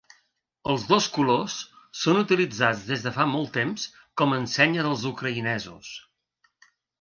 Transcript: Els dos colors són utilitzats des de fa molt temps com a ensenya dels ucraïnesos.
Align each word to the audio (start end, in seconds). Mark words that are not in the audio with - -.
Els 0.71 0.83
dos 0.91 1.07
colors 1.17 1.57
són 2.03 2.21
utilitzats 2.21 2.81
des 2.87 3.05
de 3.09 3.13
fa 3.19 3.27
molt 3.35 3.51
temps 3.59 3.85
com 4.23 4.35
a 4.35 4.41
ensenya 4.45 4.87
dels 4.89 5.05
ucraïnesos. 5.11 5.93